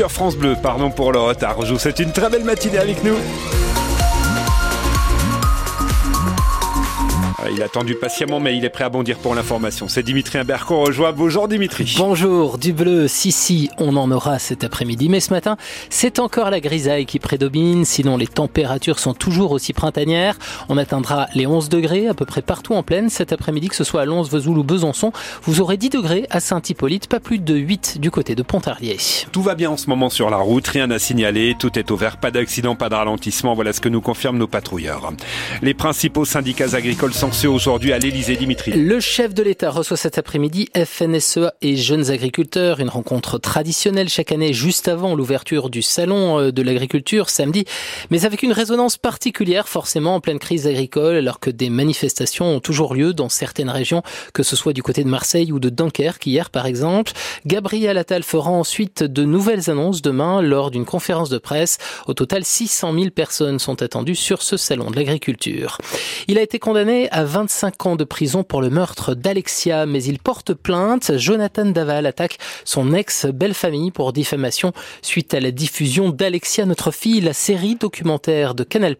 sur 0.00 0.10
France 0.10 0.34
Bleu. 0.34 0.56
Pardon 0.62 0.90
pour 0.90 1.12
le 1.12 1.18
retard. 1.18 1.60
Je 1.66 1.74
vous 1.74 1.78
souhaite 1.78 1.98
une 1.98 2.10
très 2.10 2.30
belle 2.30 2.44
matinée 2.44 2.78
avec 2.78 3.04
nous. 3.04 3.16
Il 7.52 7.62
a 7.62 7.66
attendu 7.66 7.94
patiemment, 7.94 8.40
mais 8.40 8.56
il 8.56 8.64
est 8.64 8.70
prêt 8.70 8.84
à 8.84 8.88
bondir 8.88 9.18
pour 9.18 9.34
l'information. 9.34 9.88
C'est 9.88 10.02
Dimitri 10.02 10.38
Imbert 10.38 10.66
qu'on 10.66 10.84
rejoint. 10.84 11.12
Bonjour 11.12 11.48
Dimitri. 11.48 11.94
Bonjour, 11.98 12.58
du 12.58 12.72
bleu, 12.72 13.08
si 13.08 13.32
si, 13.32 13.70
on 13.78 13.96
en 13.96 14.10
aura 14.10 14.38
cet 14.38 14.64
après-midi. 14.64 15.08
Mais 15.08 15.20
ce 15.20 15.32
matin, 15.32 15.56
c'est 15.88 16.18
encore 16.18 16.50
la 16.50 16.60
grisaille 16.60 17.06
qui 17.06 17.18
prédomine. 17.18 17.84
Sinon, 17.84 18.16
les 18.16 18.26
températures 18.26 18.98
sont 18.98 19.14
toujours 19.14 19.52
aussi 19.52 19.72
printanières. 19.72 20.36
On 20.68 20.78
atteindra 20.78 21.26
les 21.34 21.46
11 21.46 21.68
degrés 21.68 22.08
à 22.08 22.14
peu 22.14 22.24
près 22.24 22.42
partout 22.42 22.74
en 22.74 22.82
plaine 22.82 23.10
cet 23.10 23.32
après-midi, 23.32 23.68
que 23.68 23.76
ce 23.76 23.84
soit 23.84 24.02
à 24.02 24.04
Lons, 24.04 24.22
Vesoul 24.22 24.58
ou 24.58 24.64
Besançon. 24.64 25.12
Vous 25.42 25.60
aurez 25.60 25.76
10 25.76 25.90
degrés 25.90 26.26
à 26.30 26.40
Saint-Hippolyte, 26.40 27.08
pas 27.08 27.20
plus 27.20 27.38
de 27.38 27.54
8 27.54 27.98
du 28.00 28.10
côté 28.10 28.34
de 28.34 28.42
Pontarlier. 28.42 28.98
Tout 29.32 29.42
va 29.42 29.54
bien 29.54 29.70
en 29.70 29.76
ce 29.76 29.88
moment 29.88 30.10
sur 30.10 30.30
la 30.30 30.36
route, 30.36 30.66
rien 30.68 30.90
à 30.90 30.98
signaler, 30.98 31.56
tout 31.58 31.78
est 31.78 31.90
au 31.90 31.96
vert, 31.96 32.18
pas 32.18 32.30
d'accident, 32.30 32.76
pas 32.76 32.88
de 32.88 32.94
ralentissement. 32.94 33.54
Voilà 33.54 33.72
ce 33.72 33.80
que 33.80 33.88
nous 33.88 34.00
confirment 34.00 34.38
nos 34.38 34.46
patrouilleurs. 34.46 35.12
Les 35.62 35.74
principaux 35.74 36.24
syndicats 36.24 36.74
agricoles 36.74 37.14
sont 37.14 37.32
aujourd'hui 37.46 37.92
à 37.92 37.98
l'Elysée, 37.98 38.36
Dimitri. 38.36 38.72
Le 38.72 39.00
chef 39.00 39.34
de 39.34 39.42
l'État 39.42 39.70
reçoit 39.70 39.96
cet 39.96 40.18
après-midi 40.18 40.68
FNSEA 40.74 41.54
et 41.62 41.76
jeunes 41.76 42.10
agriculteurs, 42.10 42.80
une 42.80 42.88
rencontre 42.88 43.38
traditionnelle 43.38 44.08
chaque 44.08 44.32
année 44.32 44.52
juste 44.52 44.88
avant 44.88 45.14
l'ouverture 45.14 45.70
du 45.70 45.80
salon 45.80 46.38
euh, 46.38 46.52
de 46.52 46.62
l'agriculture 46.62 47.30
samedi, 47.30 47.64
mais 48.10 48.24
avec 48.24 48.42
une 48.42 48.52
résonance 48.52 48.98
particulière 48.98 49.68
forcément 49.68 50.16
en 50.16 50.20
pleine 50.20 50.38
crise 50.38 50.66
agricole 50.66 51.16
alors 51.16 51.40
que 51.40 51.50
des 51.50 51.70
manifestations 51.70 52.56
ont 52.56 52.60
toujours 52.60 52.94
lieu 52.94 53.14
dans 53.14 53.28
certaines 53.28 53.70
régions, 53.70 54.02
que 54.34 54.42
ce 54.42 54.56
soit 54.56 54.72
du 54.72 54.82
côté 54.82 55.04
de 55.04 55.08
Marseille 55.08 55.52
ou 55.52 55.60
de 55.60 55.68
Dunkerque 55.68 56.26
hier 56.26 56.50
par 56.50 56.66
exemple. 56.66 57.12
Gabriel 57.46 57.96
Attal 57.96 58.22
fera 58.22 58.50
ensuite 58.50 59.02
de 59.02 59.24
nouvelles 59.24 59.70
annonces 59.70 60.02
demain 60.02 60.42
lors 60.42 60.70
d'une 60.70 60.84
conférence 60.84 61.30
de 61.30 61.38
presse. 61.38 61.78
Au 62.06 62.14
total, 62.14 62.44
600 62.44 62.92
000 62.92 63.10
personnes 63.10 63.58
sont 63.58 63.82
attendues 63.82 64.14
sur 64.14 64.42
ce 64.42 64.56
salon 64.56 64.90
de 64.90 64.96
l'agriculture. 64.96 65.78
Il 66.28 66.38
a 66.38 66.42
été 66.42 66.58
condamné 66.58 67.08
à 67.10 67.24
25 67.30 67.86
ans 67.86 67.94
de 67.94 68.02
prison 68.02 68.42
pour 68.42 68.60
le 68.60 68.70
meurtre 68.70 69.14
d'Alexia, 69.14 69.86
mais 69.86 70.02
il 70.02 70.18
porte 70.18 70.52
plainte. 70.52 71.16
Jonathan 71.16 71.66
Daval 71.66 72.06
attaque 72.06 72.38
son 72.64 72.92
ex-belle-famille 72.92 73.92
pour 73.92 74.12
diffamation 74.12 74.72
suite 75.00 75.32
à 75.32 75.38
la 75.38 75.52
diffusion 75.52 76.08
d'Alexia, 76.08 76.66
notre 76.66 76.90
fille, 76.90 77.20
la 77.20 77.32
série 77.32 77.76
documentaire 77.76 78.56
de 78.56 78.64
Canal+, 78.64 78.96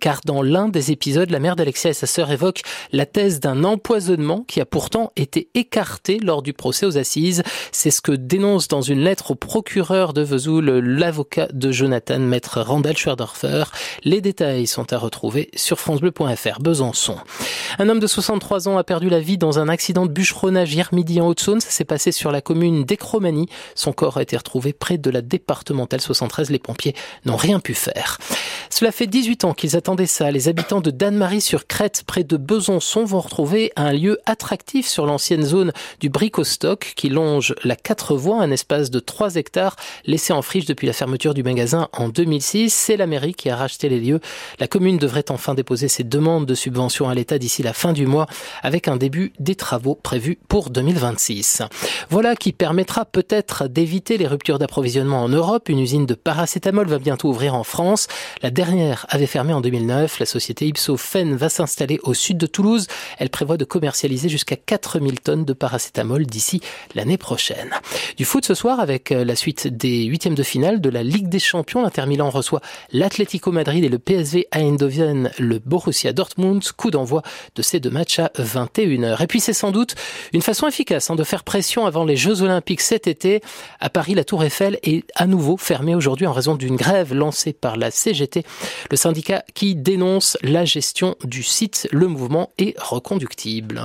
car 0.00 0.20
dans 0.26 0.42
l'un 0.42 0.68
des 0.68 0.92
épisodes, 0.92 1.30
la 1.30 1.38
mère 1.38 1.56
d'Alexia 1.56 1.90
et 1.90 1.94
sa 1.94 2.06
sœur 2.06 2.30
évoquent 2.30 2.60
la 2.92 3.06
thèse 3.06 3.40
d'un 3.40 3.64
empoisonnement 3.64 4.44
qui 4.46 4.60
a 4.60 4.66
pourtant 4.66 5.12
été 5.16 5.48
écarté 5.54 6.18
lors 6.18 6.42
du 6.42 6.52
procès 6.52 6.84
aux 6.84 6.98
assises. 6.98 7.42
C'est 7.72 7.90
ce 7.90 8.02
que 8.02 8.12
dénonce 8.12 8.68
dans 8.68 8.82
une 8.82 9.00
lettre 9.00 9.30
au 9.30 9.34
procureur 9.34 10.12
de 10.12 10.20
Vesoul 10.20 10.66
l'avocat 10.70 11.48
de 11.54 11.72
Jonathan, 11.72 12.18
maître 12.18 12.60
Randall 12.60 12.98
Schwerdorfer. 12.98 13.64
Les 14.04 14.20
détails 14.20 14.66
sont 14.66 14.92
à 14.92 14.98
retrouver 14.98 15.50
sur 15.56 15.80
francebleu.fr. 15.80 16.60
Besançon. 16.60 17.16
Un 17.78 17.88
homme 17.88 18.00
de 18.00 18.06
63 18.06 18.68
ans 18.68 18.78
a 18.78 18.84
perdu 18.84 19.08
la 19.08 19.20
vie 19.20 19.38
dans 19.38 19.58
un 19.58 19.68
accident 19.68 20.06
de 20.06 20.10
bûcheronnage 20.10 20.74
hier 20.74 20.88
midi 20.92 21.20
en 21.20 21.28
Haute-Saône. 21.28 21.60
Ça 21.60 21.70
s'est 21.70 21.84
passé 21.84 22.12
sur 22.12 22.32
la 22.32 22.40
commune 22.40 22.84
d'Ecromanie. 22.84 23.48
Son 23.74 23.92
corps 23.92 24.16
a 24.16 24.22
été 24.22 24.36
retrouvé 24.36 24.72
près 24.72 24.98
de 24.98 25.10
la 25.10 25.22
départementale 25.22 26.00
73. 26.00 26.50
Les 26.50 26.58
pompiers 26.58 26.94
n'ont 27.24 27.36
rien 27.36 27.60
pu 27.60 27.74
faire. 27.74 28.18
Cela 28.70 28.92
fait 28.92 29.06
18 29.06 29.44
ans 29.44 29.54
qu'ils 29.54 29.76
attendaient 29.76 30.06
ça. 30.06 30.30
Les 30.30 30.48
habitants 30.48 30.80
de 30.80 30.90
Danemarie 30.90 31.40
sur 31.40 31.66
Crète, 31.66 32.02
près 32.06 32.24
de 32.24 32.36
Besançon, 32.36 33.04
vont 33.04 33.20
retrouver 33.20 33.72
un 33.76 33.92
lieu 33.92 34.18
attractif 34.26 34.86
sur 34.86 35.06
l'ancienne 35.06 35.42
zone 35.42 35.72
du 36.00 36.08
Bricostock 36.08 36.92
qui 36.96 37.08
longe 37.08 37.54
la 37.64 37.76
quatre 37.76 38.16
voies, 38.16 38.42
un 38.42 38.50
espace 38.50 38.90
de 38.90 38.98
3 38.98 39.36
hectares 39.36 39.76
laissé 40.04 40.32
en 40.32 40.42
friche 40.42 40.64
depuis 40.64 40.86
la 40.86 40.92
fermeture 40.92 41.34
du 41.34 41.42
magasin 41.42 41.88
en 41.92 42.08
2006. 42.08 42.72
C'est 42.72 42.96
la 42.96 43.06
mairie 43.06 43.34
qui 43.34 43.50
a 43.50 43.56
racheté 43.56 43.88
les 43.88 44.00
lieux. 44.00 44.20
La 44.58 44.68
commune 44.68 44.98
devrait 44.98 45.30
enfin 45.30 45.54
déposer 45.54 45.88
ses 45.88 46.04
demandes 46.04 46.46
de 46.46 46.54
subvention 46.54 47.08
à 47.08 47.14
l'État 47.14 47.35
d'ici 47.38 47.62
la 47.62 47.72
fin 47.72 47.92
du 47.92 48.06
mois 48.06 48.26
avec 48.62 48.88
un 48.88 48.96
début 48.96 49.32
des 49.38 49.54
travaux 49.54 49.94
prévus 49.94 50.38
pour 50.48 50.70
2026. 50.70 51.62
Voilà 52.10 52.36
qui 52.36 52.52
permettra 52.52 53.04
peut-être 53.04 53.68
d'éviter 53.68 54.16
les 54.18 54.26
ruptures 54.26 54.58
d'approvisionnement 54.58 55.22
en 55.22 55.28
Europe. 55.28 55.68
Une 55.68 55.80
usine 55.80 56.06
de 56.06 56.14
paracétamol 56.14 56.86
va 56.86 56.98
bientôt 56.98 57.28
ouvrir 57.28 57.54
en 57.54 57.64
France. 57.64 58.08
La 58.42 58.50
dernière 58.50 59.06
avait 59.08 59.26
fermé 59.26 59.52
en 59.52 59.60
2009. 59.60 60.18
La 60.18 60.26
société 60.26 60.66
Ipsofen 60.66 61.36
va 61.36 61.48
s'installer 61.48 61.98
au 62.02 62.14
sud 62.14 62.38
de 62.38 62.46
Toulouse. 62.46 62.86
Elle 63.18 63.30
prévoit 63.30 63.56
de 63.56 63.64
commercialiser 63.64 64.28
jusqu'à 64.28 64.56
4000 64.56 65.20
tonnes 65.20 65.44
de 65.44 65.52
paracétamol 65.52 66.26
d'ici 66.26 66.60
l'année 66.94 67.18
prochaine. 67.18 67.70
Du 68.16 68.24
foot 68.24 68.44
ce 68.44 68.54
soir 68.54 68.80
avec 68.80 69.12
euh, 69.12 69.24
la 69.24 69.36
suite 69.36 69.66
des 69.66 70.04
huitièmes 70.04 70.34
de 70.34 70.42
finale 70.42 70.80
de 70.80 70.90
la 70.90 71.02
Ligue 71.02 71.28
des 71.28 71.38
Champions. 71.38 71.82
L'Inter 71.82 72.06
Milan 72.06 72.30
reçoit 72.30 72.60
l'Atlético 72.92 73.52
Madrid 73.52 73.84
et 73.84 73.88
le 73.88 73.98
PSV 73.98 74.48
Eindhoven, 74.52 75.30
le 75.38 75.58
Borussia 75.58 76.12
Dortmund. 76.12 76.62
Coup 76.76 76.90
d'envoi 76.90 77.22
de 77.54 77.62
ces 77.62 77.80
deux 77.80 77.90
matchs 77.90 78.18
à 78.18 78.30
21h. 78.38 79.22
Et 79.22 79.26
puis 79.26 79.40
c'est 79.40 79.52
sans 79.52 79.70
doute 79.70 79.94
une 80.32 80.42
façon 80.42 80.66
efficace 80.66 81.10
hein, 81.10 81.16
de 81.16 81.24
faire 81.24 81.44
pression 81.44 81.86
avant 81.86 82.04
les 82.04 82.16
Jeux 82.16 82.42
Olympiques 82.42 82.80
cet 82.80 83.06
été. 83.06 83.40
À 83.80 83.90
Paris, 83.90 84.14
la 84.14 84.24
Tour 84.24 84.44
Eiffel 84.44 84.78
est 84.82 85.04
à 85.14 85.26
nouveau 85.26 85.56
fermée 85.56 85.94
aujourd'hui 85.94 86.26
en 86.26 86.32
raison 86.32 86.54
d'une 86.54 86.76
grève 86.76 87.14
lancée 87.14 87.52
par 87.52 87.76
la 87.76 87.90
CGT, 87.90 88.44
le 88.90 88.96
syndicat 88.96 89.44
qui 89.54 89.74
dénonce 89.74 90.36
la 90.42 90.64
gestion 90.64 91.16
du 91.24 91.42
site. 91.42 91.88
Le 91.92 92.06
mouvement 92.06 92.50
est 92.58 92.78
reconductible. 92.80 93.80